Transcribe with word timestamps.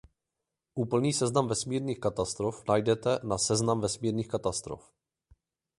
Úplný 0.83 1.11
seznam 1.19 1.45
vesmírných 1.53 1.99
katastrof 2.05 2.55
najdete 2.71 3.13
na 3.29 3.37
Seznamu 3.45 3.81
vesmírných 3.85 4.29
katastrof. 4.35 4.81